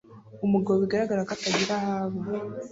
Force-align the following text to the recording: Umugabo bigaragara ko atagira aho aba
Umugabo 0.45 0.77
bigaragara 0.83 1.27
ko 1.27 1.31
atagira 1.37 1.75
aho 1.79 1.91
aba 2.03 2.19